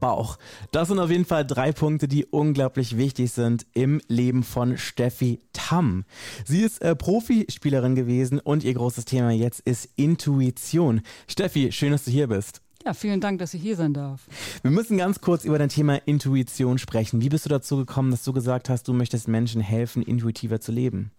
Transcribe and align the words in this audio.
Bauch. 0.00 0.38
Das 0.72 0.88
sind 0.88 0.98
auf 0.98 1.10
jeden 1.10 1.24
Fall 1.24 1.46
drei 1.46 1.72
Punkte, 1.72 2.08
die 2.08 2.24
unglaublich 2.24 2.96
wichtig 2.96 3.30
sind 3.32 3.66
im 3.74 4.00
Leben 4.08 4.42
von 4.42 4.76
Steffi 4.78 5.40
Tamm. 5.52 6.04
Sie 6.44 6.62
ist 6.62 6.82
äh, 6.82 6.96
Profispielerin 6.96 7.94
gewesen 7.94 8.40
und 8.40 8.64
ihr 8.64 8.74
großes 8.74 9.04
Thema 9.04 9.30
jetzt 9.30 9.60
ist 9.60 9.88
Intuition. 9.96 11.02
Steffi, 11.28 11.70
schön, 11.72 11.92
dass 11.92 12.04
du 12.04 12.10
hier 12.10 12.26
bist. 12.26 12.60
Ja, 12.84 12.94
vielen 12.94 13.20
Dank, 13.20 13.38
dass 13.40 13.52
ich 13.52 13.60
hier 13.60 13.76
sein 13.76 13.92
darf. 13.92 14.26
Wir 14.62 14.70
müssen 14.70 14.96
ganz 14.96 15.20
kurz 15.20 15.44
über 15.44 15.58
dein 15.58 15.68
Thema 15.68 15.96
Intuition 16.06 16.78
sprechen. 16.78 17.20
Wie 17.20 17.28
bist 17.28 17.44
du 17.44 17.50
dazu 17.50 17.76
gekommen, 17.76 18.10
dass 18.10 18.24
du 18.24 18.32
gesagt 18.32 18.70
hast, 18.70 18.88
du 18.88 18.94
möchtest 18.94 19.28
Menschen 19.28 19.60
helfen, 19.60 20.02
intuitiver 20.02 20.60
zu 20.60 20.72
leben? 20.72 21.12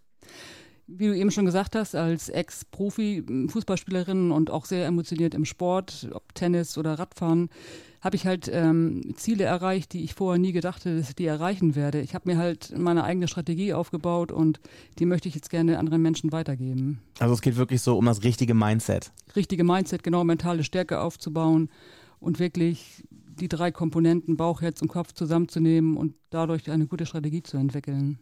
Wie 0.88 1.08
du 1.08 1.16
eben 1.16 1.31
schon 1.31 1.45
gesagt 1.45 1.76
hast, 1.76 1.95
als 1.95 2.30
Ex-Profi-Fußballspielerin 2.30 4.31
und 4.31 4.49
auch 4.49 4.66
sehr 4.66 4.85
emotioniert 4.85 5.34
im 5.34 5.45
Sport, 5.45 6.09
ob 6.13 6.35
Tennis 6.35 6.77
oder 6.77 6.99
Radfahren, 6.99 7.49
habe 8.02 8.16
ich 8.16 8.26
halt 8.26 8.49
ähm, 8.52 9.13
Ziele 9.16 9.44
erreicht, 9.44 9.94
die 9.94 10.04
ich 10.04 10.16
vorher 10.16 10.40
nie 10.40 10.52
gedacht 10.52 10.85
hätte, 10.85 10.98
dass 10.98 11.09
ich 11.09 11.16
die 11.16 11.27
erreichen 11.27 11.76
werde. 11.76 12.02
Ich 12.02 12.16
habe 12.16 12.30
mir 12.30 12.38
halt 12.38 12.77
meine 12.77 13.04
eigene 13.04 13.27
Strategie 13.27 13.73
aufgebaut 13.73 14.31
und 14.31 14.59
die 14.98 15.05
möchte 15.05 15.30
ich 15.30 15.35
jetzt 15.35 15.52
gerne 15.52 15.77
anderen 15.77 16.02
Menschen 16.02 16.31
weitergeben. 16.31 16.99
Also 17.20 17.35
es 17.35 17.41
geht 17.41 17.57
wirklich 17.57 17.82
so 17.82 17.98
um 17.98 18.05
das 18.05 18.23
richtige 18.23 18.55
Mindset. 18.55 19.12
Richtige 19.35 19.63
Mindset, 19.63 20.04
genau, 20.04 20.23
mentale 20.23 20.63
Stärke 20.63 20.99
aufzubauen 20.99 21.70
und 22.20 22.40
wirklich 22.40 23.04
die 23.10 23.48
drei 23.48 23.71
Komponenten 23.71 24.35
Bauch, 24.35 24.62
Herz 24.62 24.82
und 24.82 24.88
Kopf 24.88 25.13
zusammenzunehmen 25.13 25.95
und 25.95 26.16
dadurch 26.32 26.71
eine 26.71 26.87
gute 26.87 27.05
Strategie 27.05 27.43
zu 27.43 27.57
entwickeln. 27.57 28.18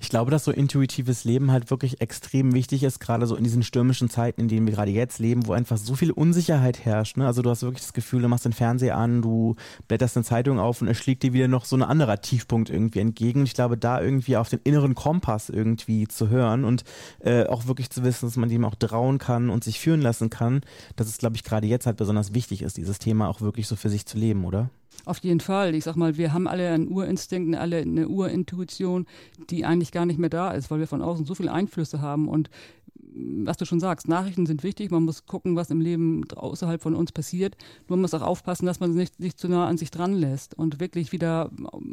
Ich 0.00 0.10
glaube, 0.10 0.30
dass 0.30 0.44
so 0.44 0.52
intuitives 0.52 1.24
Leben 1.24 1.50
halt 1.50 1.70
wirklich 1.70 2.00
extrem 2.00 2.54
wichtig 2.54 2.82
ist, 2.82 3.00
gerade 3.00 3.26
so 3.26 3.34
in 3.34 3.42
diesen 3.42 3.62
stürmischen 3.62 4.10
Zeiten, 4.10 4.42
in 4.42 4.48
denen 4.48 4.66
wir 4.66 4.74
gerade 4.74 4.90
jetzt 4.90 5.18
leben, 5.18 5.46
wo 5.46 5.52
einfach 5.52 5.78
so 5.78 5.94
viel 5.94 6.12
Unsicherheit 6.12 6.84
herrscht. 6.84 7.16
Ne? 7.16 7.26
Also 7.26 7.42
du 7.42 7.50
hast 7.50 7.62
wirklich 7.62 7.82
das 7.82 7.94
Gefühl, 7.94 8.22
du 8.22 8.28
machst 8.28 8.44
den 8.44 8.52
Fernseher 8.52 8.96
an, 8.96 9.22
du 9.22 9.56
blätterst 9.88 10.16
eine 10.16 10.24
Zeitung 10.24 10.58
auf 10.58 10.82
und 10.82 10.88
es 10.88 10.98
schlägt 10.98 11.22
dir 11.22 11.32
wieder 11.32 11.48
noch 11.48 11.64
so 11.64 11.74
ein 11.76 11.82
anderer 11.82 12.20
Tiefpunkt 12.20 12.68
irgendwie 12.68 13.00
entgegen. 13.00 13.44
Ich 13.44 13.54
glaube, 13.54 13.78
da 13.78 14.00
irgendwie 14.00 14.36
auf 14.36 14.50
den 14.50 14.60
inneren 14.62 14.94
Kompass 14.94 15.48
irgendwie 15.48 16.06
zu 16.06 16.28
hören 16.28 16.64
und 16.64 16.84
äh, 17.20 17.46
auch 17.46 17.66
wirklich 17.66 17.88
zu 17.90 18.04
wissen, 18.04 18.26
dass 18.26 18.36
man 18.36 18.50
dem 18.50 18.64
auch 18.64 18.74
trauen 18.74 19.18
kann 19.18 19.48
und 19.48 19.64
sich 19.64 19.80
führen 19.80 20.02
lassen 20.02 20.28
kann, 20.28 20.60
dass 20.96 21.08
es, 21.08 21.18
glaube 21.18 21.36
ich, 21.36 21.44
gerade 21.44 21.66
jetzt 21.66 21.86
halt 21.86 21.96
besonders 21.96 22.34
wichtig 22.34 22.62
ist, 22.62 22.76
dieses 22.76 22.98
Thema 22.98 23.28
auch 23.28 23.40
wirklich 23.40 23.66
so 23.66 23.74
für 23.76 23.88
sich 23.88 24.04
zu 24.04 24.18
leben, 24.18 24.44
oder? 24.44 24.68
Auf 25.04 25.18
jeden 25.18 25.40
Fall. 25.40 25.74
Ich 25.74 25.84
sag 25.84 25.96
mal, 25.96 26.16
wir 26.16 26.32
haben 26.32 26.46
alle 26.46 26.70
einen 26.70 26.88
Urinstinkt, 26.88 27.56
alle 27.56 27.78
eine 27.78 28.08
Urintuition, 28.08 29.06
die 29.50 29.64
eigentlich 29.64 29.92
gar 29.92 30.06
nicht 30.06 30.18
mehr 30.18 30.30
da 30.30 30.52
ist, 30.52 30.70
weil 30.70 30.80
wir 30.80 30.86
von 30.86 31.02
außen 31.02 31.26
so 31.26 31.34
viele 31.34 31.52
Einflüsse 31.52 32.00
haben. 32.00 32.28
Und 32.28 32.50
mm, 32.96 33.46
was 33.46 33.56
du 33.56 33.66
schon 33.66 33.80
sagst, 33.80 34.08
Nachrichten 34.08 34.46
sind 34.46 34.62
wichtig. 34.62 34.90
Man 34.90 35.04
muss 35.04 35.26
gucken, 35.26 35.56
was 35.56 35.70
im 35.70 35.80
Leben 35.80 36.24
außerhalb 36.34 36.82
von 36.82 36.94
uns 36.94 37.12
passiert. 37.12 37.56
Nur 37.88 37.96
man 37.96 38.02
muss 38.02 38.14
auch 38.14 38.22
aufpassen, 38.22 38.66
dass 38.66 38.80
man 38.80 38.92
sich 38.92 39.00
nicht, 39.00 39.20
nicht 39.20 39.38
zu 39.38 39.48
nah 39.48 39.66
an 39.66 39.78
sich 39.78 39.90
dran 39.90 40.14
lässt 40.14 40.54
und 40.54 40.80
wirklich 40.80 41.12
wieder 41.12 41.50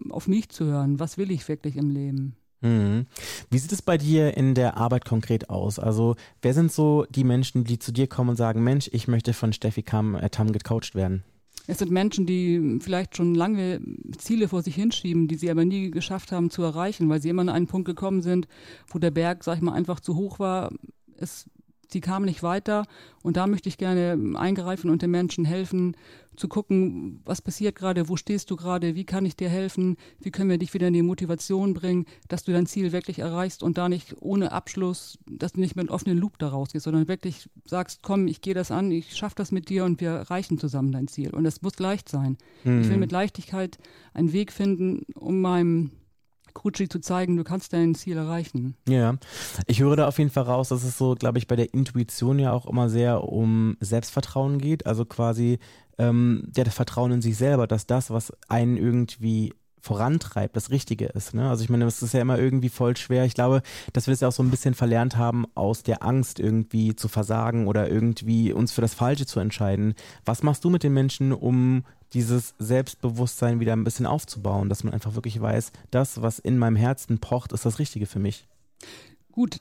auf 0.10 0.28
mich 0.28 0.50
zu 0.50 0.66
hören. 0.66 1.00
Was 1.00 1.18
will 1.18 1.32
ich 1.32 1.48
wirklich 1.48 1.76
im 1.76 1.90
Leben? 1.90 2.36
Mhm. 2.62 3.08
Wie 3.50 3.58
sieht 3.58 3.72
es 3.72 3.82
bei 3.82 3.98
dir 3.98 4.38
in 4.38 4.54
der 4.54 4.78
Arbeit 4.78 5.04
konkret 5.04 5.50
aus? 5.50 5.80
Also, 5.80 6.16
wer 6.42 6.54
sind 6.54 6.72
so 6.72 7.06
die 7.10 7.24
Menschen, 7.24 7.64
die 7.64 7.80
zu 7.80 7.92
dir 7.92 8.08
kommen 8.08 8.32
und 8.32 8.36
sagen, 8.36 8.64
Mensch, 8.64 8.90
ich 8.94 9.08
möchte 9.08 9.34
von 9.34 9.52
Steffi 9.52 9.82
Kam, 9.82 10.16
äh, 10.16 10.30
Tam 10.30 10.52
gecoacht 10.52 10.96
werden? 10.96 11.24
Es 11.72 11.78
sind 11.78 11.90
Menschen, 11.90 12.26
die 12.26 12.80
vielleicht 12.82 13.16
schon 13.16 13.34
lange 13.34 13.80
Ziele 14.18 14.50
vor 14.50 14.62
sich 14.62 14.76
hinschieben, 14.76 15.30
die 15.30 15.36
sie 15.36 15.50
aber 15.50 15.64
nie 15.64 15.90
geschafft 15.90 16.34
haben 16.34 16.50
zu 16.50 16.64
erreichen, 16.64 17.08
weil 17.08 17.22
sie 17.22 17.30
immer 17.30 17.44
an 17.44 17.50
einen 17.50 17.68
Punkt 17.68 17.86
gekommen 17.86 18.22
sind, 18.22 18.50
wo 18.88 19.00
der 19.00 19.12
Berg, 19.12 19.46
sag 19.46 19.56
ich 19.56 19.62
mal, 19.62 19.72
einfach 19.72 20.02
zu 20.02 20.18
hoch 20.18 20.38
war. 20.38 20.74
Es 21.16 21.50
sie 21.92 22.02
kam 22.02 22.24
nicht 22.24 22.44
weiter 22.44 22.86
und 23.24 23.38
da 23.38 23.48
möchte 23.48 23.70
ich 23.70 23.78
gerne 23.78 24.38
eingreifen 24.38 24.90
und 24.90 25.02
den 25.02 25.12
Menschen 25.12 25.46
helfen, 25.46 25.96
zu 26.36 26.48
gucken, 26.48 27.22
was 27.26 27.42
passiert 27.42 27.76
gerade, 27.76 28.08
wo 28.08 28.16
stehst 28.16 28.50
du 28.52 28.56
gerade, 28.56 28.96
wie 28.96 29.04
kann 29.04 29.26
ich 29.26 29.36
dir 29.36 29.50
helfen, 29.50 29.98
wie 30.20 30.32
können 30.32 30.50
wir 30.50 30.58
dich 30.58 30.74
wieder 30.74 30.88
in 30.88 30.94
die 30.94 31.02
Motivation 31.02 31.74
bringen, 31.74 32.06
dass 32.30 32.44
du 32.44 32.52
dein 32.52 32.66
Ziel 32.66 32.92
wirklich 32.92 33.20
erreichst 33.20 33.64
und 33.64 33.78
da 33.78 33.90
nicht 33.90 34.16
ohne 34.22 34.52
Abschluss, 34.52 35.20
dass 35.30 35.54
du 35.54 35.60
nicht 35.60 35.76
mit 35.76 35.88
einem 35.88 35.94
offenen 35.94 36.18
Loop 36.18 36.40
da 36.40 36.48
rausgehst, 36.48 36.86
sondern 36.86 37.08
wirklich 37.08 37.50
sagst, 37.66 38.02
komm, 38.02 38.28
ich 38.28 38.42
gehe 38.42 38.54
das 38.54 38.72
an, 38.72 38.92
ich 38.92 39.16
schaffe 39.16 39.36
das 39.36 39.52
mit 39.52 39.70
dir 39.70 39.84
und 39.84 40.00
wir 40.00 40.10
erreichen 40.10 40.58
zusammen 40.58 40.92
dein 40.92 41.08
Ziel. 41.08 41.32
Und 41.32 41.44
das 41.44 41.62
muss 41.62 41.78
leicht 41.80 42.08
sein. 42.08 42.38
Mhm. 42.64 42.82
Ich 42.82 42.88
will 42.88 42.96
mhm. 42.96 43.02
mit 43.02 43.12
Leichtigkeit 43.12 43.78
einen 44.14 44.32
Weg 44.32 44.52
finden, 44.52 45.06
um 45.16 45.42
meinem 45.42 45.92
Kutschi 46.54 46.90
zu 46.90 47.00
zeigen, 47.00 47.38
du 47.38 47.44
kannst 47.44 47.74
dein 47.74 47.96
Ziel 47.96 48.18
erreichen. 48.18 48.76
Ja, 48.88 49.16
ich 49.68 49.82
höre 49.82 49.96
da 49.96 50.08
auf 50.08 50.18
jeden 50.20 50.30
Fall 50.30 50.44
raus, 50.44 50.70
dass 50.70 50.84
es 50.84 50.98
so, 50.98 51.16
glaube 51.16 51.38
ich, 51.38 51.48
bei 51.48 51.56
der 51.56 51.74
Intuition 51.74 52.40
ja 52.40 52.54
auch 52.54 52.66
immer 52.66 52.90
sehr 52.90 53.24
um 53.24 53.78
Selbstvertrauen 53.80 54.60
geht. 54.60 54.86
Also 54.86 55.06
quasi 55.06 55.60
ähm, 55.98 56.52
ja, 56.56 56.64
das 56.64 56.74
Vertrauen 56.74 57.12
in 57.12 57.22
sich 57.22 57.38
selber, 57.38 57.68
dass 57.68 57.86
das, 57.86 58.10
was 58.10 58.34
einen 58.48 58.78
irgendwie 58.78 59.54
vorantreibt, 59.82 60.56
das 60.56 60.70
Richtige 60.70 61.06
ist. 61.08 61.34
Ne? 61.34 61.50
Also 61.50 61.64
ich 61.64 61.70
meine, 61.70 61.86
das 61.86 62.02
ist 62.02 62.14
ja 62.14 62.22
immer 62.22 62.38
irgendwie 62.38 62.70
voll 62.70 62.96
schwer. 62.96 63.26
Ich 63.26 63.34
glaube, 63.34 63.62
dass 63.94 64.08
wir 64.08 64.14
das 64.14 64.22
ja 64.22 64.28
auch 64.28 64.34
so 64.34 64.44
ein 64.44 64.52
bisschen 64.52 64.74
verlernt 64.74 65.18
haben, 65.18 65.46
aus 65.56 65.84
der 65.84 66.04
Angst 66.04 66.40
irgendwie 66.40 66.96
zu 66.96 67.08
versagen 67.08 67.68
oder 67.68 67.90
irgendwie 67.90 68.54
uns 68.54 68.72
für 68.72 68.82
das 68.82 68.94
Falsche 68.94 69.26
zu 69.26 69.40
entscheiden. 69.40 69.96
Was 70.24 70.44
machst 70.44 70.64
du 70.64 70.70
mit 70.70 70.84
den 70.84 70.94
Menschen, 70.94 71.34
um 71.34 71.84
dieses 72.14 72.54
Selbstbewusstsein 72.60 73.60
wieder 73.60 73.74
ein 73.74 73.84
bisschen 73.84 74.06
aufzubauen, 74.06 74.70
dass 74.70 74.84
man 74.84 74.94
einfach 74.94 75.16
wirklich 75.16 75.42
weiß, 75.42 75.72
das, 75.92 76.22
was 76.22 76.40
in 76.40 76.58
meinem 76.58 76.76
Herzen 76.76 77.20
pocht, 77.20 77.54
ist 77.54 77.66
das 77.66 77.80
Richtige 77.80 78.06
für 78.06 78.20
mich? 78.20 78.48
Gut, 79.32 79.58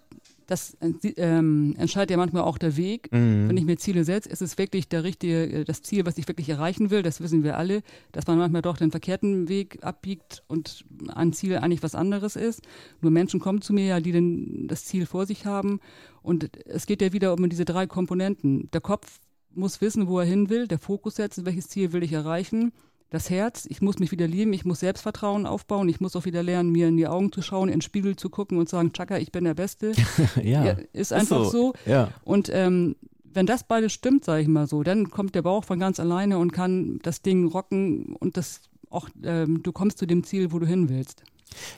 das 0.51 0.77
äh, 0.81 1.09
ähm, 1.17 1.75
entscheidet 1.79 2.11
ja 2.11 2.17
manchmal 2.17 2.43
auch 2.43 2.59
der 2.59 2.77
Weg. 2.77 3.11
Mhm. 3.13 3.49
Wenn 3.49 3.57
ich 3.57 3.65
mir 3.65 3.77
Ziele 3.77 4.05
setze, 4.05 4.29
ist 4.29 4.43
es 4.43 4.59
wirklich 4.59 4.89
der 4.89 5.05
richtige, 5.05 5.45
äh, 5.45 5.65
das 5.65 5.83
Ziel, 5.83 6.05
was 6.07 6.19
ich 6.19 6.27
wirklich 6.27 6.49
erreichen 6.49 6.91
will. 6.91 7.03
Das 7.03 7.21
wissen 7.21 7.45
wir 7.45 7.57
alle, 7.57 7.83
dass 8.13 8.27
man 8.27 8.39
manchmal 8.39 8.63
doch 8.63 8.77
den 8.77 8.91
verkehrten 8.91 9.49
Weg 9.49 9.79
abbiegt 9.83 10.43
und 10.49 10.85
ein 11.15 11.33
Ziel 11.33 11.57
eigentlich 11.57 11.83
was 11.83 11.95
anderes 11.95 12.35
ist. 12.35 12.63
Nur 13.01 13.13
Menschen 13.13 13.39
kommen 13.39 13.63
zu 13.63 13.73
mir 13.73 13.87
ja, 13.87 14.01
die 14.01 14.13
denn 14.13 14.67
das 14.67 14.85
Ziel 14.85 15.07
vor 15.07 15.25
sich 15.25 15.47
haben. 15.47 15.79
Und 16.23 16.51
es 16.67 16.87
geht 16.87 17.01
ja 17.01 17.13
wieder 17.13 17.33
um 17.33 17.49
diese 17.49 17.65
drei 17.65 17.87
Komponenten. 17.87 18.69
Der 18.73 18.81
Kopf 18.81 19.21
muss 19.55 19.81
wissen, 19.81 20.09
wo 20.09 20.19
er 20.19 20.27
hin 20.27 20.51
will, 20.51 20.67
der 20.67 20.79
Fokus 20.79 21.17
setzen, 21.17 21.47
welches 21.47 21.69
Ziel 21.69 21.93
will 21.93 22.03
ich 22.03 22.13
erreichen. 22.13 22.73
Das 23.11 23.29
Herz, 23.29 23.67
ich 23.69 23.83
muss 23.83 23.99
mich 23.99 24.13
wieder 24.13 24.29
lieben, 24.29 24.53
ich 24.53 24.65
muss 24.65 24.81
Selbstvertrauen 24.81 25.45
aufbauen, 25.45 25.89
ich 25.89 26.01
muss 26.01 26.15
auch 26.15 26.25
wieder 26.25 26.45
lernen, 26.45 26.71
mir 26.71 26.87
in 26.87 26.97
die 26.97 27.09
Augen 27.09 27.33
zu 27.33 27.43
schauen, 27.43 27.69
in 27.69 27.77
den 27.77 27.81
Spiegel 27.83 28.15
zu 28.15 28.31
gucken 28.31 28.57
und 28.57 28.69
sagen, 28.69 28.93
Chaka, 28.93 29.19
ich 29.19 29.33
bin 29.33 29.45
der 29.45 29.55
Beste. 29.55 29.93
ja, 30.43 30.65
ja, 30.65 30.77
ist 30.93 31.13
einfach 31.13 31.43
ist 31.43 31.51
so. 31.51 31.73
so. 31.85 31.91
Ja. 31.91 32.11
Und 32.23 32.51
ähm, 32.53 32.95
wenn 33.25 33.47
das 33.47 33.65
beides 33.65 33.93
stimmt, 33.93 34.25
sage 34.25 34.43
ich 34.43 34.49
mal 34.49 34.69
so, 34.69 34.85
dann 34.85 35.11
kommt 35.11 35.35
der 35.35 35.43
Bauch 35.43 35.65
von 35.65 35.81
ganz 35.81 35.99
alleine 35.99 36.39
und 36.39 36.53
kann 36.53 37.01
das 37.03 37.21
Ding 37.23 37.49
rocken 37.49 38.15
und 38.21 38.37
das 38.37 38.63
auch, 38.91 39.09
ähm, 39.25 39.63
du 39.63 39.73
kommst 39.73 39.99
zu 39.99 40.07
dem 40.07 40.25
Ziel, 40.25 40.53
wo 40.53 40.59
du 40.61 40.67
hin 40.67 40.89
willst. 40.89 41.25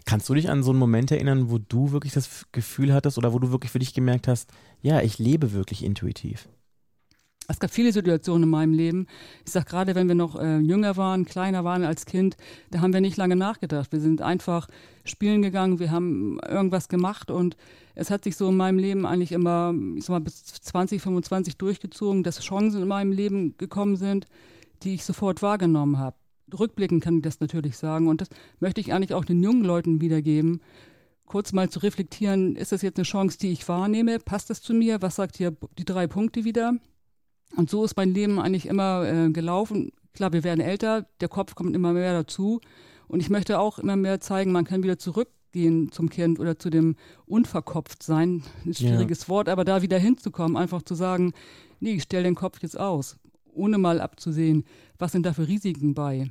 Kannst 0.05 0.29
du 0.29 0.35
dich 0.35 0.51
an 0.51 0.63
so 0.63 0.71
einen 0.71 0.79
Moment 0.79 1.11
erinnern, 1.11 1.51
wo 1.51 1.59
du 1.59 1.93
wirklich 1.93 2.13
das 2.13 2.47
Gefühl 2.53 2.93
hattest 2.93 3.17
oder 3.17 3.33
wo 3.33 3.39
du 3.39 3.53
wirklich 3.53 3.73
für 3.73 3.79
dich 3.79 3.95
gemerkt 3.95 4.29
hast, 4.29 4.51
ja, 4.83 5.01
ich 5.01 5.19
lebe 5.19 5.53
wirklich 5.53 5.83
intuitiv? 5.83 6.49
Es 7.49 7.59
gab 7.59 7.71
viele 7.71 7.93
Situationen 7.93 8.45
in 8.45 8.49
meinem 8.51 8.73
Leben. 8.73 9.07
Ich 9.45 9.53
sage 9.53 9.67
gerade, 9.67 9.95
wenn 9.95 10.09
wir 10.09 10.15
noch 10.15 10.41
äh, 10.41 10.59
jünger 10.59 10.97
waren, 10.97 11.25
kleiner 11.25 11.65
waren 11.65 11.83
als 11.85 12.07
Kind, 12.07 12.37
da 12.71 12.81
haben 12.81 12.93
wir 12.93 13.01
nicht 13.01 13.17
lange 13.17 13.37
nachgedacht. 13.37 13.93
Wir 13.93 14.01
sind 14.01 14.23
einfach 14.23 14.69
spielen 15.05 15.43
gegangen, 15.43 15.81
wir 15.81 15.91
haben 15.91 16.39
irgendwas 16.49 16.89
gemacht 16.89 17.31
und 17.31 17.57
es 17.95 18.11
hat 18.11 18.25
sich 18.25 18.37
so 18.37 18.49
in 18.49 18.57
meinem 18.57 18.79
Leben 18.79 19.05
eigentlich 19.05 19.33
immer, 19.33 19.75
ich 19.97 20.05
sag 20.05 20.11
mal, 20.11 20.21
bis 20.21 20.45
20, 20.45 21.03
25 21.03 21.57
durchgezogen, 21.57 22.23
dass 22.23 22.41
Chancen 22.41 22.83
in 22.83 22.89
meinem 22.89 23.13
Leben 23.13 23.57
gekommen 23.59 23.97
sind, 23.97 24.27
die 24.83 24.95
ich 24.95 25.05
sofort 25.05 25.43
wahrgenommen 25.43 25.99
habe. 25.99 26.17
Rückblickend 26.59 27.03
kann 27.03 27.17
ich 27.17 27.23
das 27.23 27.41
natürlich 27.41 27.77
sagen 27.77 28.09
und 28.09 28.21
das 28.21 28.29
möchte 28.61 28.81
ich 28.81 28.93
eigentlich 28.93 29.15
auch 29.15 29.25
den 29.25 29.43
jungen 29.43 29.65
Leuten 29.65 30.01
wiedergeben 30.01 30.61
kurz 31.33 31.55
mal 31.55 31.71
zu 31.71 31.79
reflektieren, 31.79 32.57
ist 32.57 32.73
das 32.73 32.83
jetzt 32.83 32.99
eine 32.99 33.05
Chance, 33.05 33.39
die 33.39 33.53
ich 33.53 33.67
wahrnehme? 33.67 34.19
Passt 34.19 34.51
das 34.51 34.61
zu 34.61 34.75
mir? 34.75 35.01
Was 35.01 35.17
sagt 35.17 35.39
hier 35.39 35.57
die 35.79 35.87
drei 35.87 36.07
Punkte 36.07 36.45
wieder? 36.45 36.75
Und 37.57 37.71
so 37.71 37.85
ist 37.85 37.97
mein 37.97 38.15
Leben 38.15 38.39
eigentlich 38.39 38.67
immer 38.67 39.05
äh, 39.07 39.31
gelaufen. 39.31 39.93
Klar, 40.15 40.33
wir 40.33 40.45
werden 40.45 40.61
älter, 40.61 41.07
der 41.21 41.29
Kopf 41.29 41.55
kommt 41.55 41.75
immer 41.75 41.93
mehr 41.93 42.13
dazu. 42.13 42.61
Und 43.09 43.21
ich 43.21 43.31
möchte 43.31 43.59
auch 43.59 43.79
immer 43.79 43.97
mehr 43.97 44.21
zeigen, 44.21 44.53
man 44.53 44.65
kann 44.65 44.83
wieder 44.83 44.99
zurückgehen 44.99 45.93
zum 45.93 46.09
Kind 46.09 46.41
oder 46.41 46.59
zu 46.59 46.71
dem 46.71 46.97
unverkopft 47.27 48.03
sein. 48.03 48.43
Ein 48.65 48.75
schwieriges 48.75 49.23
ja. 49.23 49.29
Wort, 49.29 49.49
aber 49.49 49.65
da 49.65 49.83
wieder 49.83 49.99
hinzukommen, 49.99 50.57
einfach 50.57 50.83
zu 50.83 50.95
sagen, 50.95 51.33
nee, 51.81 51.93
ich 51.93 52.05
stelle 52.05 52.25
den 52.25 52.35
Kopf 52.35 52.63
jetzt 52.63 52.79
aus, 52.79 53.17
ohne 53.53 53.77
mal 53.77 54.01
abzusehen, 54.01 54.65
was 54.99 55.13
sind 55.13 55.27
da 55.27 55.35
für 55.35 55.47
Risiken 55.47 55.95
bei. 55.95 56.31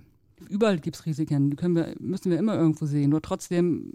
Überall 0.49 0.79
gibt 0.79 0.95
es 0.95 1.05
Risiken, 1.05 1.51
die 1.51 1.55
können 1.55 1.75
wir, 1.75 1.93
müssen 1.99 2.31
wir 2.31 2.39
immer 2.39 2.55
irgendwo 2.55 2.87
sehen. 2.87 3.11
Nur 3.11 3.21
trotzdem 3.21 3.93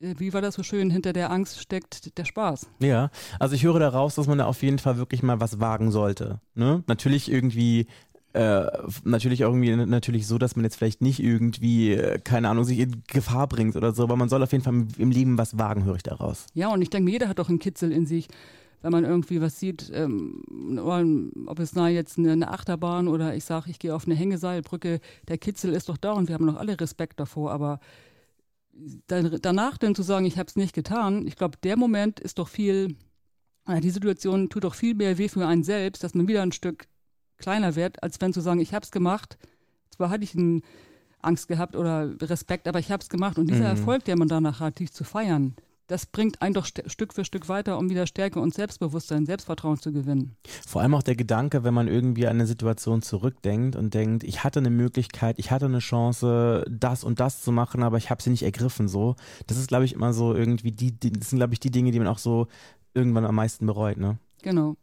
wie 0.00 0.32
war 0.32 0.42
das 0.42 0.54
so 0.54 0.62
schön, 0.62 0.90
hinter 0.90 1.12
der 1.12 1.30
Angst 1.30 1.60
steckt 1.60 2.16
der 2.18 2.24
Spaß. 2.24 2.68
Ja, 2.80 3.10
also 3.38 3.54
ich 3.54 3.64
höre 3.64 3.78
daraus, 3.78 4.14
dass 4.14 4.26
man 4.26 4.38
da 4.38 4.44
auf 4.44 4.62
jeden 4.62 4.78
Fall 4.78 4.98
wirklich 4.98 5.22
mal 5.22 5.40
was 5.40 5.60
wagen 5.60 5.90
sollte. 5.90 6.40
Ne? 6.54 6.82
Natürlich 6.86 7.30
irgendwie 7.30 7.86
äh, 8.34 8.66
natürlich 9.04 9.40
irgendwie 9.40 9.74
natürlich 9.74 10.26
so, 10.26 10.36
dass 10.36 10.56
man 10.56 10.64
jetzt 10.64 10.76
vielleicht 10.76 11.00
nicht 11.00 11.20
irgendwie, 11.20 11.92
äh, 11.92 12.18
keine 12.18 12.50
Ahnung, 12.50 12.64
sich 12.64 12.78
in 12.78 13.02
Gefahr 13.06 13.46
bringt 13.46 13.76
oder 13.76 13.92
so, 13.92 14.02
aber 14.02 14.16
man 14.16 14.28
soll 14.28 14.42
auf 14.42 14.52
jeden 14.52 14.62
Fall 14.62 14.86
im 14.98 15.10
Leben 15.10 15.38
was 15.38 15.58
wagen, 15.58 15.84
höre 15.84 15.96
ich 15.96 16.02
daraus. 16.02 16.44
Ja, 16.52 16.68
und 16.68 16.82
ich 16.82 16.90
denke, 16.90 17.10
jeder 17.10 17.28
hat 17.28 17.38
doch 17.38 17.48
einen 17.48 17.58
Kitzel 17.58 17.92
in 17.92 18.04
sich, 18.04 18.28
wenn 18.82 18.92
man 18.92 19.04
irgendwie 19.04 19.40
was 19.40 19.58
sieht, 19.58 19.90
ähm, 19.94 20.42
ob 21.46 21.58
es 21.58 21.74
na 21.74 21.88
jetzt 21.88 22.18
eine, 22.18 22.32
eine 22.32 22.50
Achterbahn 22.50 23.08
oder 23.08 23.34
ich 23.34 23.44
sage, 23.44 23.70
ich 23.70 23.78
gehe 23.78 23.94
auf 23.94 24.04
eine 24.04 24.14
Hängeseilbrücke, 24.14 25.00
der 25.28 25.38
Kitzel 25.38 25.72
ist 25.72 25.88
doch 25.88 25.96
da 25.96 26.12
und 26.12 26.28
wir 26.28 26.34
haben 26.34 26.46
doch 26.46 26.56
alle 26.56 26.78
Respekt 26.78 27.18
davor, 27.18 27.52
aber 27.52 27.80
danach 29.06 29.78
dann 29.78 29.94
zu 29.94 30.02
sagen, 30.02 30.26
ich 30.26 30.38
habe 30.38 30.48
es 30.48 30.56
nicht 30.56 30.74
getan, 30.74 31.26
ich 31.26 31.36
glaube, 31.36 31.58
der 31.62 31.76
Moment 31.76 32.20
ist 32.20 32.38
doch 32.38 32.48
viel, 32.48 32.96
die 33.68 33.90
Situation 33.90 34.48
tut 34.48 34.64
doch 34.64 34.74
viel 34.74 34.94
mehr 34.94 35.18
weh 35.18 35.28
für 35.28 35.46
einen 35.46 35.64
selbst, 35.64 36.04
dass 36.04 36.14
man 36.14 36.28
wieder 36.28 36.42
ein 36.42 36.52
Stück 36.52 36.86
kleiner 37.38 37.74
wird, 37.76 38.02
als 38.02 38.20
wenn 38.20 38.32
zu 38.32 38.40
sagen, 38.40 38.60
ich 38.60 38.74
habe 38.74 38.84
es 38.84 38.90
gemacht. 38.90 39.38
Zwar 39.90 40.10
hatte 40.10 40.24
ich 40.24 40.34
einen 40.34 40.62
Angst 41.20 41.48
gehabt 41.48 41.76
oder 41.76 42.14
Respekt, 42.22 42.68
aber 42.68 42.78
ich 42.78 42.90
habe 42.90 43.02
es 43.02 43.08
gemacht. 43.08 43.38
Und 43.38 43.48
dieser 43.48 43.60
mhm. 43.72 43.78
Erfolg, 43.78 44.04
der 44.04 44.16
man 44.16 44.28
danach 44.28 44.60
hat, 44.60 44.78
dich 44.78 44.92
zu 44.92 45.04
feiern, 45.04 45.56
das 45.86 46.06
bringt 46.06 46.42
einen 46.42 46.54
doch 46.54 46.66
st 46.66 46.82
Stück 46.86 47.14
für 47.14 47.24
Stück 47.24 47.48
weiter, 47.48 47.78
um 47.78 47.90
wieder 47.90 48.06
Stärke 48.06 48.40
und 48.40 48.54
Selbstbewusstsein, 48.54 49.26
Selbstvertrauen 49.26 49.78
zu 49.78 49.92
gewinnen. 49.92 50.36
Vor 50.66 50.82
allem 50.82 50.94
auch 50.94 51.02
der 51.02 51.16
Gedanke, 51.16 51.64
wenn 51.64 51.74
man 51.74 51.88
irgendwie 51.88 52.26
an 52.26 52.36
eine 52.36 52.46
Situation 52.46 53.02
zurückdenkt 53.02 53.76
und 53.76 53.94
denkt, 53.94 54.24
ich 54.24 54.44
hatte 54.44 54.58
eine 54.58 54.70
Möglichkeit, 54.70 55.38
ich 55.38 55.50
hatte 55.50 55.66
eine 55.66 55.78
Chance, 55.78 56.64
das 56.68 57.04
und 57.04 57.20
das 57.20 57.42
zu 57.42 57.52
machen, 57.52 57.82
aber 57.82 57.98
ich 57.98 58.10
habe 58.10 58.22
sie 58.22 58.30
nicht 58.30 58.42
ergriffen. 58.42 58.88
So, 58.88 59.16
das 59.46 59.58
ist, 59.58 59.68
glaube 59.68 59.84
ich, 59.84 59.92
immer 59.92 60.12
so 60.12 60.34
irgendwie 60.34 60.72
die, 60.72 60.92
die 60.92 61.12
das 61.12 61.30
sind, 61.30 61.38
glaube 61.38 61.54
ich, 61.54 61.60
die 61.60 61.70
Dinge, 61.70 61.90
die 61.90 61.98
man 61.98 62.08
auch 62.08 62.18
so 62.18 62.48
irgendwann 62.94 63.24
am 63.24 63.34
meisten 63.34 63.66
bereut. 63.66 63.98
Ne? 63.98 64.18
Genau. 64.42 64.76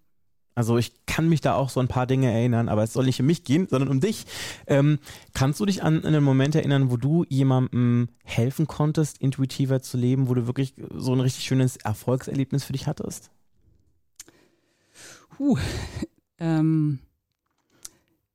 Also 0.56 0.78
ich 0.78 1.06
kann 1.06 1.30
mich 1.30 1.42
da 1.42 1.56
auch 1.56 1.70
so 1.70 1.80
ein 1.80 1.88
paar 1.88 2.06
Dinge 2.06 2.32
erinnern, 2.32 2.70
aber 2.70 2.84
es 2.84 2.94
soll 2.94 3.06
nicht 3.06 3.20
um 3.20 3.26
mich 3.26 3.44
gehen, 3.44 3.68
sondern 3.68 3.90
um 3.90 4.00
dich. 4.00 4.26
Ähm, 4.68 5.00
kannst 5.34 5.60
du 5.60 5.66
dich 5.66 5.84
an 5.84 6.06
einen 6.06 6.24
Moment 6.24 6.56
erinnern, 6.56 6.92
wo 6.92 6.98
du 6.98 7.26
jemandem 7.28 8.10
helfen 8.24 8.68
konntest, 8.68 9.18
intuitiver 9.18 9.82
zu 9.82 9.98
leben, 9.98 10.30
wo 10.30 10.34
du 10.34 10.46
wirklich 10.46 10.76
so 10.96 11.14
ein 11.14 11.20
richtig 11.20 11.46
schönes 11.46 11.78
Erfolgserlebnis 11.78 12.64
für 12.64 12.74
dich 12.74 12.88
hattest? 12.88 13.32
Puh, 15.38 15.58
ähm, 16.40 17.00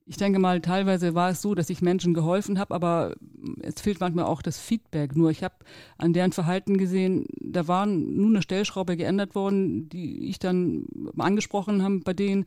ich 0.08 0.16
denke 0.16 0.38
mal, 0.38 0.62
teilweise 0.62 1.14
war 1.14 1.28
es 1.28 1.42
so, 1.42 1.54
dass 1.54 1.68
ich 1.68 1.82
Menschen 1.82 2.14
geholfen 2.14 2.58
habe, 2.58 2.74
aber 2.74 3.14
es 3.60 3.80
fehlt 3.80 4.00
manchmal 4.00 4.24
auch 4.24 4.40
das 4.40 4.58
Feedback. 4.58 5.14
Nur 5.14 5.30
ich 5.30 5.44
habe 5.44 5.54
an 5.98 6.14
deren 6.14 6.32
Verhalten 6.32 6.78
gesehen, 6.78 7.26
da 7.38 7.68
war 7.68 7.84
nun 7.84 8.34
eine 8.34 8.42
Stellschraube 8.42 8.96
geändert 8.96 9.34
worden, 9.34 9.90
die 9.90 10.30
ich 10.30 10.38
dann 10.38 10.86
angesprochen 11.18 11.82
habe 11.82 12.00
bei 12.00 12.14
denen. 12.14 12.46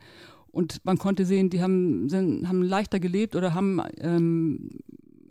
Und 0.50 0.84
man 0.84 0.98
konnte 0.98 1.24
sehen, 1.24 1.50
die 1.50 1.62
haben, 1.62 2.08
sind, 2.08 2.48
haben 2.48 2.62
leichter 2.62 2.98
gelebt 2.98 3.36
oder 3.36 3.54
haben 3.54 3.80
ähm, 4.00 4.80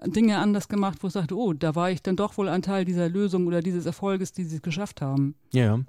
Dinge 0.06 0.40
anders 0.40 0.68
gemacht, 0.68 0.98
wo 1.02 1.08
ich 1.08 1.14
sagte, 1.14 1.38
oh, 1.38 1.54
da 1.54 1.76
war 1.76 1.92
ich 1.92 2.02
dann 2.02 2.16
doch 2.16 2.38
wohl 2.38 2.50
ein 2.50 2.62
Teil 2.62 2.86
dieser 2.86 3.08
Lösung 3.08 3.46
oder 3.46 3.62
dieses 3.62 3.86
Erfolges, 3.86 4.32
die 4.32 4.44
sie 4.44 4.62
geschafft 4.62 5.02
haben. 5.02 5.36
Ja. 5.52 5.80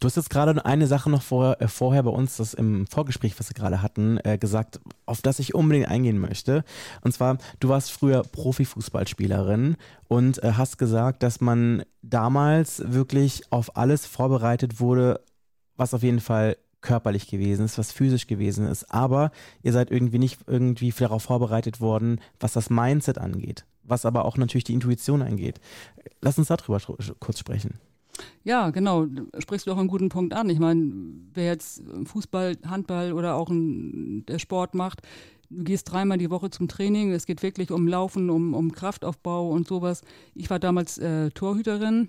Du 0.00 0.06
hast 0.06 0.16
jetzt 0.16 0.30
gerade 0.30 0.64
eine 0.64 0.86
Sache 0.86 1.10
noch 1.10 1.22
vor, 1.22 1.60
äh, 1.60 1.68
vorher 1.68 2.02
bei 2.02 2.10
uns, 2.10 2.36
das 2.36 2.54
im 2.54 2.86
Vorgespräch, 2.86 3.38
was 3.38 3.48
wir 3.48 3.54
gerade 3.54 3.80
hatten, 3.80 4.18
äh, 4.24 4.36
gesagt, 4.38 4.80
auf 5.06 5.22
das 5.22 5.38
ich 5.38 5.54
unbedingt 5.54 5.88
eingehen 5.88 6.18
möchte. 6.18 6.64
Und 7.02 7.12
zwar, 7.12 7.38
du 7.60 7.68
warst 7.68 7.92
früher 7.92 8.22
Profifußballspielerin 8.22 9.76
und 10.08 10.42
äh, 10.42 10.52
hast 10.56 10.78
gesagt, 10.78 11.22
dass 11.22 11.40
man 11.40 11.84
damals 12.02 12.82
wirklich 12.84 13.42
auf 13.50 13.76
alles 13.76 14.06
vorbereitet 14.06 14.80
wurde, 14.80 15.20
was 15.76 15.94
auf 15.94 16.02
jeden 16.02 16.20
Fall 16.20 16.56
körperlich 16.82 17.28
gewesen 17.28 17.64
ist, 17.64 17.78
was 17.78 17.92
physisch 17.92 18.26
gewesen 18.26 18.66
ist. 18.66 18.92
Aber 18.92 19.30
ihr 19.62 19.72
seid 19.72 19.90
irgendwie 19.90 20.18
nicht 20.18 20.40
irgendwie 20.46 20.90
darauf 20.90 21.22
vorbereitet 21.22 21.80
worden, 21.80 22.20
was 22.38 22.52
das 22.52 22.68
Mindset 22.68 23.18
angeht, 23.18 23.64
was 23.84 24.04
aber 24.04 24.24
auch 24.24 24.36
natürlich 24.36 24.64
die 24.64 24.74
Intuition 24.74 25.22
angeht. 25.22 25.60
Lass 26.20 26.38
uns 26.38 26.48
darüber 26.48 26.80
kurz 27.20 27.38
sprechen. 27.38 27.78
Ja, 28.44 28.70
genau. 28.70 29.06
Sprichst 29.38 29.66
du 29.66 29.72
auch 29.72 29.78
einen 29.78 29.88
guten 29.88 30.08
Punkt 30.08 30.34
an. 30.34 30.50
Ich 30.50 30.58
meine, 30.58 30.92
wer 31.32 31.46
jetzt 31.46 31.82
Fußball, 32.04 32.58
Handball 32.66 33.12
oder 33.12 33.34
auch 33.34 33.48
ein, 33.48 34.26
der 34.26 34.38
Sport 34.38 34.74
macht, 34.74 35.02
du 35.48 35.64
gehst 35.64 35.90
dreimal 35.90 36.18
die 36.18 36.30
Woche 36.30 36.50
zum 36.50 36.68
Training. 36.68 37.12
Es 37.12 37.26
geht 37.26 37.42
wirklich 37.42 37.70
um 37.70 37.88
Laufen, 37.88 38.30
um, 38.30 38.54
um 38.54 38.72
Kraftaufbau 38.72 39.48
und 39.48 39.66
sowas. 39.66 40.02
Ich 40.34 40.50
war 40.50 40.58
damals 40.58 40.98
äh, 40.98 41.30
Torhüterin 41.30 42.08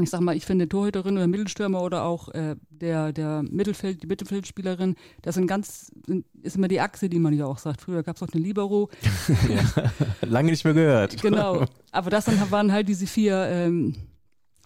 ich 0.00 0.08
sag 0.08 0.20
mal, 0.20 0.36
ich 0.36 0.46
finde 0.46 0.68
Torhüterin 0.68 1.16
oder 1.16 1.26
Mittelstürmer 1.26 1.82
oder 1.82 2.04
auch 2.04 2.28
äh, 2.30 2.56
der, 2.70 3.12
der 3.12 3.42
Mittelfeld, 3.42 4.02
die 4.02 4.06
Mittelfeldspielerin, 4.06 4.96
das 5.20 5.34
sind 5.34 5.46
ganz, 5.46 5.92
sind, 6.06 6.24
ist 6.42 6.56
immer 6.56 6.68
die 6.68 6.80
Achse, 6.80 7.10
die 7.10 7.18
man 7.18 7.34
ja 7.34 7.44
auch 7.44 7.58
sagt. 7.58 7.82
Früher 7.82 8.02
gab 8.02 8.16
es 8.16 8.22
auch 8.22 8.32
eine 8.32 8.42
Libero. 8.42 8.88
ja, 9.48 9.92
lange 10.22 10.50
nicht 10.50 10.64
mehr 10.64 10.72
gehört. 10.72 11.20
Genau. 11.20 11.66
Aber 11.92 12.08
das 12.08 12.24
dann 12.24 12.50
waren 12.50 12.72
halt 12.72 12.88
diese 12.88 13.06
vier 13.06 13.46
ähm, 13.48 13.94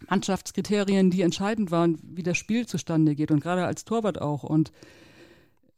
Mannschaftskriterien, 0.09 1.11
die 1.11 1.23
entscheidend 1.23 1.73
waren, 1.73 1.99
wie 2.03 2.23
das 2.23 2.39
Spiel 2.39 2.67
zustande 2.67 3.17
geht 3.17 3.33
und 3.33 3.41
gerade 3.41 3.65
als 3.65 3.85
Torwart 3.85 4.21
auch. 4.21 4.45
Und 4.45 4.71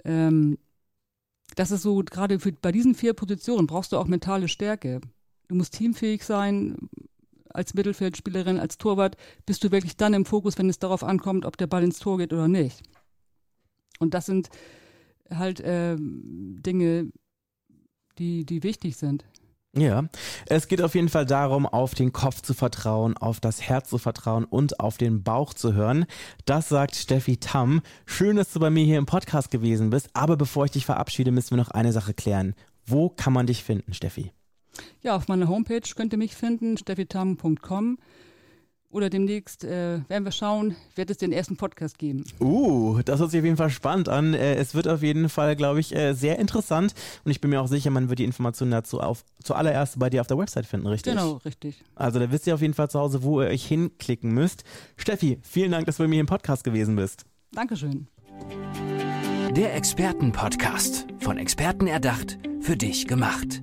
ähm, 0.04 0.58
das 1.56 1.70
ist 1.70 1.82
so, 1.82 2.02
gerade 2.04 2.38
bei 2.60 2.72
diesen 2.72 2.94
vier 2.94 3.14
Positionen 3.14 3.66
brauchst 3.66 3.92
du 3.92 3.96
auch 3.96 4.06
mentale 4.06 4.48
Stärke. 4.48 5.00
Du 5.48 5.54
musst 5.54 5.72
teamfähig 5.74 6.22
sein, 6.24 6.76
als 7.58 7.74
Mittelfeldspielerin, 7.74 8.58
als 8.58 8.78
Torwart, 8.78 9.16
bist 9.44 9.62
du 9.64 9.70
wirklich 9.70 9.96
dann 9.96 10.14
im 10.14 10.24
Fokus, 10.24 10.56
wenn 10.56 10.70
es 10.70 10.78
darauf 10.78 11.04
ankommt, 11.04 11.44
ob 11.44 11.58
der 11.58 11.66
Ball 11.66 11.84
ins 11.84 11.98
Tor 11.98 12.16
geht 12.16 12.32
oder 12.32 12.48
nicht. 12.48 12.82
Und 13.98 14.14
das 14.14 14.26
sind 14.26 14.48
halt 15.28 15.60
äh, 15.60 15.96
Dinge, 15.98 17.10
die, 18.18 18.46
die 18.46 18.62
wichtig 18.62 18.96
sind. 18.96 19.24
Ja, 19.76 20.04
es 20.46 20.66
geht 20.66 20.80
auf 20.80 20.94
jeden 20.94 21.10
Fall 21.10 21.26
darum, 21.26 21.66
auf 21.66 21.94
den 21.94 22.12
Kopf 22.12 22.40
zu 22.40 22.54
vertrauen, 22.54 23.16
auf 23.16 23.38
das 23.38 23.60
Herz 23.60 23.90
zu 23.90 23.98
vertrauen 23.98 24.44
und 24.44 24.80
auf 24.80 24.96
den 24.96 25.22
Bauch 25.22 25.52
zu 25.52 25.74
hören. 25.74 26.06
Das 26.46 26.68
sagt 26.70 26.96
Steffi 26.96 27.36
Tamm. 27.36 27.82
Schön, 28.06 28.36
dass 28.36 28.52
du 28.52 28.60
bei 28.60 28.70
mir 28.70 28.84
hier 28.84 28.98
im 28.98 29.06
Podcast 29.06 29.50
gewesen 29.50 29.90
bist. 29.90 30.08
Aber 30.14 30.36
bevor 30.36 30.64
ich 30.64 30.70
dich 30.70 30.86
verabschiede, 30.86 31.32
müssen 31.32 31.50
wir 31.50 31.58
noch 31.58 31.70
eine 31.70 31.92
Sache 31.92 32.14
klären. 32.14 32.54
Wo 32.86 33.10
kann 33.10 33.34
man 33.34 33.46
dich 33.46 33.62
finden, 33.62 33.92
Steffi? 33.92 34.32
Ja, 35.02 35.16
auf 35.16 35.28
meiner 35.28 35.48
Homepage 35.48 35.82
könnt 35.94 36.12
ihr 36.12 36.18
mich 36.18 36.34
finden, 36.34 36.76
steffitam.com. 36.76 37.98
Oder 38.90 39.10
demnächst 39.10 39.64
äh, 39.64 40.00
werden 40.08 40.24
wir 40.24 40.32
schauen, 40.32 40.74
wird 40.94 41.10
es 41.10 41.18
den 41.18 41.30
ersten 41.30 41.58
Podcast 41.58 41.98
geben. 41.98 42.24
Uh, 42.40 43.00
das 43.04 43.20
hört 43.20 43.30
sich 43.30 43.40
auf 43.40 43.44
jeden 43.44 43.58
Fall 43.58 43.68
spannend 43.68 44.08
an. 44.08 44.32
Äh, 44.32 44.54
es 44.54 44.74
wird 44.74 44.88
auf 44.88 45.02
jeden 45.02 45.28
Fall, 45.28 45.56
glaube 45.56 45.80
ich, 45.80 45.94
äh, 45.94 46.14
sehr 46.14 46.38
interessant. 46.38 46.94
Und 47.22 47.30
ich 47.30 47.40
bin 47.42 47.50
mir 47.50 47.60
auch 47.60 47.68
sicher, 47.68 47.90
man 47.90 48.08
wird 48.08 48.18
die 48.18 48.24
Informationen 48.24 48.70
dazu 48.70 49.00
auf, 49.00 49.24
zuallererst 49.42 49.98
bei 49.98 50.08
dir 50.08 50.22
auf 50.22 50.26
der 50.26 50.38
Website 50.38 50.64
finden, 50.64 50.86
richtig? 50.86 51.12
Genau, 51.12 51.34
richtig. 51.44 51.84
Also 51.96 52.18
da 52.18 52.32
wisst 52.32 52.46
ihr 52.46 52.54
auf 52.54 52.62
jeden 52.62 52.74
Fall 52.74 52.88
zu 52.88 52.98
Hause, 52.98 53.22
wo 53.22 53.42
ihr 53.42 53.48
euch 53.48 53.66
hinklicken 53.66 54.32
müsst. 54.32 54.64
Steffi, 54.96 55.38
vielen 55.42 55.70
Dank, 55.70 55.84
dass 55.84 55.98
du 55.98 56.04
bei 56.04 56.08
mir 56.08 56.20
im 56.20 56.26
Podcast 56.26 56.64
gewesen 56.64 56.96
bist. 56.96 57.26
Dankeschön. 57.52 58.08
Der 59.54 59.74
Expertenpodcast. 59.74 61.06
Von 61.20 61.36
Experten 61.36 61.88
erdacht, 61.88 62.38
für 62.60 62.76
dich 62.76 63.06
gemacht. 63.06 63.62